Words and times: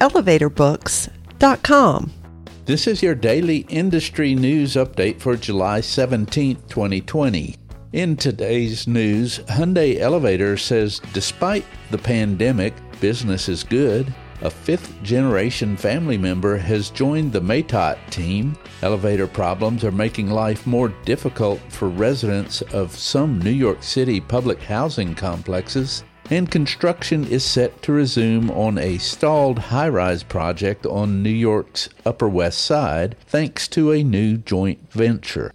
elevatorbooks.com. 0.00 2.12
This 2.64 2.86
is 2.86 3.02
your 3.02 3.14
daily 3.14 3.58
industry 3.68 4.34
news 4.34 4.74
update 4.74 5.20
for 5.20 5.36
July 5.36 5.80
17, 5.80 6.56
2020. 6.68 7.54
In 7.92 8.16
today's 8.16 8.88
news, 8.88 9.38
Hyundai 9.48 10.00
Elevator 10.00 10.56
says 10.56 11.00
despite 11.12 11.64
the 11.90 11.98
pandemic, 11.98 12.74
business 13.00 13.48
is 13.48 13.62
good. 13.62 14.12
A 14.42 14.50
fifth 14.50 15.02
generation 15.02 15.76
family 15.76 16.18
member 16.18 16.58
has 16.58 16.90
joined 16.90 17.32
the 17.32 17.40
Matot 17.40 17.96
team. 18.10 18.54
Elevator 18.82 19.26
problems 19.26 19.82
are 19.84 19.92
making 19.92 20.28
life 20.28 20.66
more 20.66 20.88
difficult 21.06 21.58
for 21.70 21.88
residents 21.88 22.60
of 22.62 22.94
some 22.94 23.38
New 23.38 23.50
York 23.50 23.82
City 23.82 24.20
public 24.20 24.62
housing 24.62 25.14
complexes 25.14 26.04
and 26.30 26.50
construction 26.50 27.24
is 27.26 27.44
set 27.44 27.82
to 27.82 27.92
resume 27.92 28.50
on 28.50 28.78
a 28.78 28.98
stalled 28.98 29.58
high 29.58 29.88
rise 29.88 30.22
project 30.22 30.84
on 30.86 31.22
New 31.22 31.30
York's 31.30 31.88
Upper 32.04 32.28
West 32.28 32.58
Side 32.58 33.16
thanks 33.26 33.68
to 33.68 33.92
a 33.92 34.02
new 34.02 34.36
joint 34.36 34.90
venture. 34.92 35.52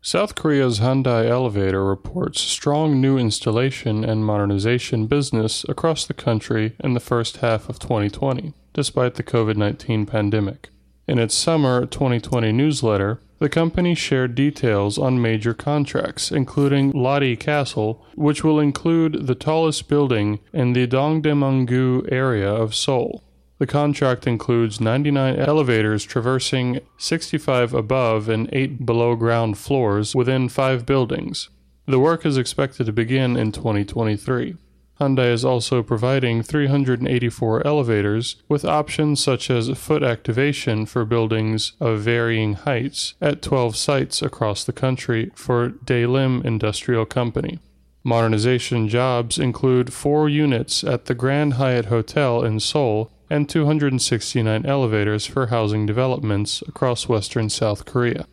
South 0.00 0.34
Korea's 0.34 0.78
Hyundai 0.78 1.28
Elevator 1.28 1.84
reports 1.84 2.40
strong 2.40 3.00
new 3.00 3.18
installation 3.18 4.04
and 4.04 4.24
modernization 4.24 5.06
business 5.06 5.64
across 5.68 6.06
the 6.06 6.14
country 6.14 6.74
in 6.80 6.94
the 6.94 7.00
first 7.00 7.38
half 7.38 7.68
of 7.68 7.78
2020, 7.78 8.54
despite 8.72 9.16
the 9.16 9.22
COVID 9.22 9.56
19 9.56 10.06
pandemic. 10.06 10.70
In 11.08 11.18
its 11.18 11.34
summer 11.34 11.86
2020 11.86 12.52
newsletter, 12.52 13.18
the 13.38 13.48
company 13.48 13.94
shared 13.94 14.34
details 14.34 14.98
on 14.98 15.22
major 15.22 15.54
contracts, 15.54 16.30
including 16.30 16.90
Lotte 16.90 17.40
Castle, 17.40 18.04
which 18.14 18.44
will 18.44 18.60
include 18.60 19.26
the 19.26 19.34
tallest 19.34 19.88
building 19.88 20.40
in 20.52 20.74
the 20.74 20.86
Dongdaemun-gu 20.86 22.08
area 22.10 22.52
of 22.52 22.74
Seoul. 22.74 23.24
The 23.56 23.66
contract 23.66 24.26
includes 24.26 24.82
99 24.82 25.36
elevators 25.36 26.04
traversing 26.04 26.80
65 26.98 27.72
above 27.72 28.28
and 28.28 28.46
8 28.52 28.84
below 28.84 29.16
ground 29.16 29.56
floors 29.56 30.14
within 30.14 30.50
5 30.50 30.84
buildings. 30.84 31.48
The 31.86 31.98
work 31.98 32.26
is 32.26 32.36
expected 32.36 32.84
to 32.84 32.92
begin 32.92 33.34
in 33.34 33.52
2023. 33.52 34.56
Hyundai 35.00 35.32
is 35.32 35.44
also 35.44 35.82
providing 35.82 36.42
384 36.42 37.66
elevators 37.66 38.36
with 38.48 38.64
options 38.64 39.22
such 39.22 39.48
as 39.50 39.70
foot 39.78 40.02
activation 40.02 40.86
for 40.86 41.04
buildings 41.04 41.72
of 41.80 42.00
varying 42.00 42.54
heights 42.54 43.14
at 43.20 43.42
12 43.42 43.76
sites 43.76 44.22
across 44.22 44.64
the 44.64 44.72
country 44.72 45.30
for 45.34 45.70
Daelim 45.70 46.44
Industrial 46.44 47.06
Company. 47.06 47.60
Modernization 48.02 48.88
jobs 48.88 49.38
include 49.38 49.92
four 49.92 50.28
units 50.28 50.82
at 50.82 51.04
the 51.04 51.14
Grand 51.14 51.54
Hyatt 51.54 51.86
Hotel 51.86 52.42
in 52.42 52.58
Seoul 52.58 53.12
and 53.30 53.48
269 53.48 54.64
elevators 54.66 55.26
for 55.26 55.46
housing 55.48 55.86
developments 55.86 56.62
across 56.66 57.08
western 57.08 57.50
South 57.50 57.84
Korea. 57.84 58.26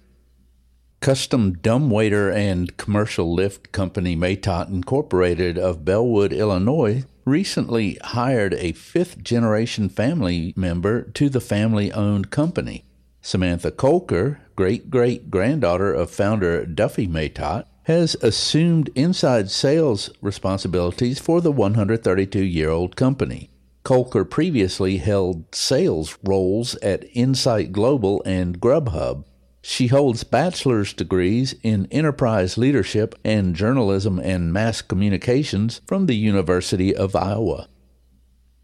Custom 1.00 1.54
dumbwaiter 1.54 2.32
and 2.32 2.76
commercial 2.78 3.34
lift 3.34 3.72
company 3.72 4.16
Matot 4.16 4.70
Incorporated 4.70 5.58
of 5.58 5.86
Bellwood, 5.86 6.34
Illinois, 6.34 7.04
recently 7.26 7.98
hired 8.04 8.54
a 8.56 8.72
fifth 8.72 9.22
generation 9.24 9.90
family 9.90 10.54
member 10.56 11.04
to 11.12 11.30
the 11.30 11.42
family 11.42 11.92
owned 11.92 12.32
company. 12.32 12.86
Samantha 13.22 13.72
Kolker, 13.72 14.38
great 14.56 14.90
great 14.90 15.32
granddaughter 15.32 15.94
of 15.94 16.12
founder 16.12 16.66
Duffy 16.66 17.08
Matot, 17.08 17.66
has 17.84 18.16
assumed 18.22 18.90
inside 18.96 19.50
sales 19.50 20.10
responsibilities 20.22 21.20
for 21.20 21.42
the 21.42 21.52
132 21.52 22.44
year 22.44 22.70
old 22.70 22.96
company. 22.96 23.50
Kolker 23.84 24.28
previously 24.28 24.98
held 24.98 25.54
sales 25.54 26.18
roles 26.24 26.76
at 26.78 27.06
Insight 27.14 27.72
Global 27.72 28.24
and 28.26 28.60
Grubhub. 28.60 29.24
She 29.68 29.88
holds 29.88 30.24
bachelor's 30.24 30.94
degrees 30.94 31.56
in 31.64 31.88
enterprise 31.90 32.56
leadership 32.56 33.16
and 33.26 33.56
journalism 33.56 34.20
and 34.20 34.54
mass 34.54 34.84
communications 34.84 35.82
from 35.88 36.06
the 36.06 36.16
University 36.16 36.96
of 36.96 37.16
Iowa. 37.16 37.68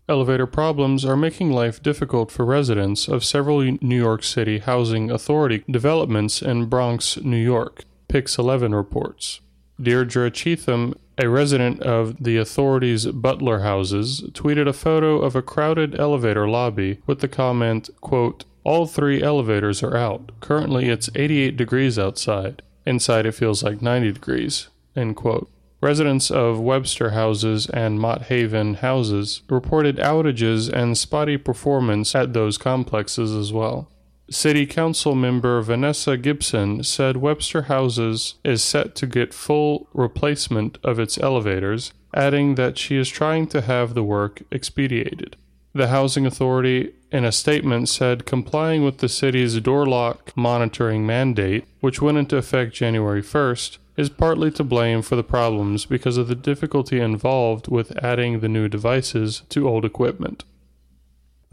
Elevator 0.08 0.46
problems 0.46 1.04
are 1.04 1.18
making 1.18 1.52
life 1.52 1.82
difficult 1.82 2.30
for 2.30 2.46
residents 2.46 3.08
of 3.08 3.24
several 3.24 3.62
New 3.82 3.98
York 3.98 4.22
City 4.22 4.60
Housing 4.60 5.10
Authority 5.10 5.64
developments 5.68 6.40
in 6.40 6.68
Bronx, 6.68 7.18
New 7.18 7.36
York, 7.36 7.84
Pix 8.08 8.38
11 8.38 8.76
reports. 8.76 9.42
Deirdre 9.82 10.30
Cheatham, 10.30 10.94
a 11.18 11.28
resident 11.28 11.82
of 11.82 12.24
the 12.24 12.38
authority's 12.38 13.08
Butler 13.08 13.62
houses, 13.62 14.22
tweeted 14.34 14.68
a 14.68 14.74
photo 14.74 15.18
of 15.18 15.36
a 15.36 15.42
crowded 15.42 16.00
elevator 16.00 16.48
lobby 16.48 17.00
with 17.08 17.22
the 17.22 17.28
comment, 17.28 17.90
quote, 18.02 18.46
all 18.64 18.86
three 18.86 19.22
elevators 19.22 19.82
are 19.84 19.98
out. 19.98 20.32
Currently, 20.40 20.90
it's 20.90 21.10
88 21.16 21.58
degrees 21.58 21.98
outside. 21.98 22.62
Inside, 22.86 23.26
it 23.26 23.34
feels 23.34 23.64
like 23.64 23.82
90 23.82 24.12
degrees. 24.14 24.70
End 24.96 25.16
quote. 25.16 25.50
Residents 25.82 26.30
of 26.30 26.60
Webster 26.60 27.10
houses 27.10 27.68
and 27.68 28.00
Mott 28.00 28.24
Haven 28.24 28.76
houses 28.76 29.42
reported 29.50 29.98
outages 29.98 30.72
and 30.72 30.96
spotty 30.96 31.38
performance 31.38 32.14
at 32.14 32.34
those 32.34 32.60
complexes 32.60 33.34
as 33.34 33.52
well. 33.52 33.90
City 34.30 34.66
Council 34.66 35.16
member 35.16 35.60
Vanessa 35.62 36.16
Gibson 36.18 36.84
said 36.84 37.18
Webster 37.18 37.64
Houses 37.64 38.36
is 38.46 38.64
set 38.64 38.96
to 38.96 39.08
get 39.08 39.34
full 39.34 39.90
replacement 39.94 40.78
of 40.84 41.00
its 41.00 41.18
elevators, 41.18 41.92
adding 42.14 42.56
that 42.56 42.78
she 42.78 42.96
is 42.96 43.10
trying 43.10 43.48
to 43.48 43.62
have 43.62 43.94
the 43.94 44.04
work 44.04 44.44
expedited. 44.52 45.36
The 45.74 45.88
Housing 45.88 46.26
Authority, 46.26 46.92
in 47.14 47.24
a 47.24 47.32
statement, 47.32 47.88
said 47.88 48.26
complying 48.26 48.84
with 48.84 48.98
the 48.98 49.08
city's 49.08 49.58
door 49.62 49.86
lock 49.86 50.36
monitoring 50.36 51.06
mandate, 51.06 51.64
which 51.80 52.02
went 52.02 52.18
into 52.18 52.36
effect 52.36 52.74
January 52.74 53.22
1st, 53.22 53.78
is 53.96 54.10
partly 54.10 54.52
to 54.52 54.66
blame 54.66 55.02
for 55.02 55.16
the 55.16 55.24
problems 55.24 55.86
because 55.86 56.18
of 56.18 56.28
the 56.28 56.36
difficulty 56.36 57.00
involved 57.00 57.70
with 57.70 57.98
adding 58.04 58.42
the 58.42 58.50
new 58.50 58.68
devices 58.68 59.44
to 59.48 59.66
old 59.66 59.86
equipment. 59.86 60.44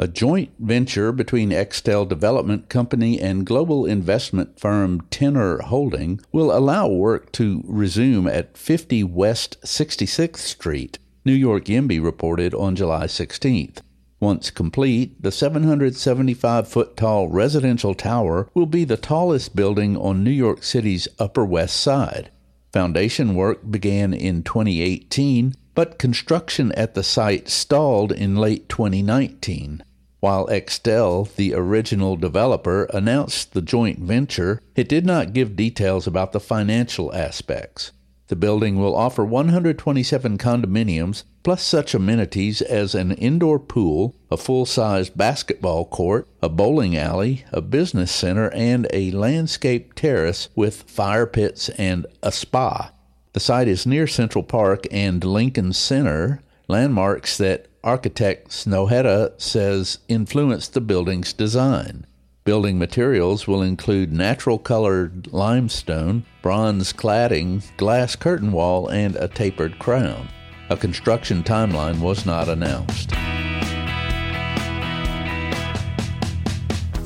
A 0.01 0.09
joint 0.09 0.51
venture 0.59 1.13
between 1.13 1.51
Extell 1.51 2.09
Development 2.09 2.69
Company 2.69 3.21
and 3.21 3.47
global 3.47 3.87
investment 3.87 4.59
firm 4.59 5.03
Tenor 5.11 5.59
Holding 5.59 6.21
will 6.33 6.51
allow 6.51 6.89
work 6.89 7.31
to 7.33 7.63
resume 7.67 8.27
at 8.27 8.57
50 8.57 9.05
West 9.05 9.61
66th 9.63 10.39
Street, 10.39 10.99
New 11.25 11.33
York 11.33 11.67
YIMBY 11.67 12.03
reported 12.03 12.53
on 12.53 12.75
July 12.75 13.07
16th. 13.07 13.79
Once 14.21 14.51
complete, 14.51 15.23
the 15.23 15.31
775 15.31 16.67
foot 16.67 16.97
tall 16.97 17.29
residential 17.29 17.95
tower 17.95 18.49
will 18.53 18.67
be 18.67 18.85
the 18.85 18.97
tallest 18.97 19.55
building 19.55 19.97
on 19.97 20.25
New 20.25 20.31
York 20.31 20.65
City's 20.65 21.07
Upper 21.21 21.45
West 21.45 21.77
Side. 21.77 22.31
Foundation 22.73 23.35
work 23.35 23.71
began 23.71 24.13
in 24.13 24.43
2018, 24.43 25.55
but 25.75 25.99
construction 25.99 26.73
at 26.73 26.95
the 26.95 27.05
site 27.05 27.49
stalled 27.49 28.11
in 28.11 28.35
late 28.35 28.69
2019. 28.69 29.85
While 30.21 30.49
Extell, 30.49 31.33
the 31.37 31.55
original 31.55 32.17
developer, 32.17 32.85
announced 32.93 33.53
the 33.53 33.63
joint 33.63 34.01
venture, 34.01 34.61
it 34.75 34.89
did 34.89 35.07
not 35.07 35.33
give 35.33 35.55
details 35.55 36.09
about 36.09 36.33
the 36.33 36.41
financial 36.41 37.15
aspects. 37.15 37.93
The 38.29 38.37
building 38.37 38.79
will 38.79 38.95
offer 38.95 39.25
127 39.25 40.37
condominiums, 40.37 41.25
plus 41.43 41.63
such 41.63 41.95
amenities 41.95 42.61
as 42.61 42.95
an 42.95 43.13
indoor 43.13 43.59
pool, 43.59 44.15
a 44.31 44.37
full 44.37 44.67
sized 44.67 45.17
basketball 45.17 45.87
court, 45.87 46.29
a 46.43 46.51
bowling 46.51 46.95
alley, 46.95 47.45
a 47.53 47.63
business 47.63 48.13
center, 48.13 48.51
and 48.53 48.87
a 48.93 49.11
landscaped 49.13 49.97
terrace 49.97 50.51
with 50.55 50.83
fire 50.83 51.27
pits 51.27 51.71
and 51.71 52.07
a 52.23 52.31
spa. 52.31 52.93
The 53.33 53.41
site 53.41 53.69
is 53.69 53.87
near 53.87 54.07
Central 54.07 54.45
Park 54.45 54.87
and 54.91 55.25
Lincoln 55.25 55.73
Center, 55.73 56.43
landmarks 56.69 57.39
that 57.39 57.69
architect 57.83 58.51
Snøhetta 58.51 59.41
says 59.41 60.01
influenced 60.07 60.75
the 60.75 60.83
building's 60.83 61.33
design. 61.33 62.07
Building 62.49 62.79
materials 62.79 63.47
will 63.47 63.61
include 63.61 64.11
natural 64.11 64.59
colored 64.59 65.31
limestone, 65.35 66.25
bronze 66.41 66.95
cladding, 66.95 67.63
glass 67.77 68.17
curtain 68.17 68.53
wall, 68.53 68.89
and 68.89 69.17
a 69.17 69.29
tapered 69.29 69.79
crown. 69.79 70.31
A 70.71 70.77
construction 70.79 71.43
timeline 71.43 72.01
was 72.01 72.25
not 72.25 72.49
announced. 72.49 73.11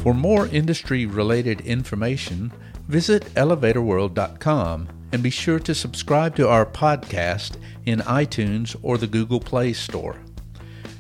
For 0.05 0.15
more 0.15 0.47
industry 0.47 1.07
related 1.07 1.63
information, 1.63 2.53
visit 2.87 3.25
elevatorworld.com 3.35 4.89
and 5.11 5.23
be 5.25 5.31
sure 5.31 5.59
to 5.59 5.75
subscribe 5.75 6.37
to 6.37 6.49
our 6.49 6.65
podcast 6.65 7.57
in 7.85 7.99
iTunes 8.03 8.77
or 8.81 8.97
the 8.97 9.09
Google 9.09 9.41
Play 9.41 9.73
Store. 9.73 10.21